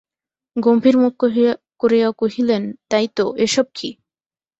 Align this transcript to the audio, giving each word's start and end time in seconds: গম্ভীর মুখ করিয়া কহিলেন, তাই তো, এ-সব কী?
গম্ভীর 0.55 0.95
মুখ 0.97 1.13
করিয়া 1.81 2.09
কহিলেন, 2.19 2.61
তাই 2.91 3.05
তো, 3.17 3.25
এ-সব 3.37 3.67
কী? 3.73 3.89